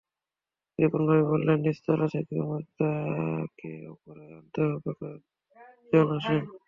রিপন 0.79 1.01
ভাই 1.07 1.21
বললেন, 1.23 1.57
নিচতলা 1.61 2.07
থেকে 2.07 2.35
মুর্দাকে 2.41 3.71
ওপরে 3.87 4.23
আনতে 4.37 4.61
হবে, 4.63 4.91
কয়েকজন 4.99 6.07
আসেন। 6.17 6.43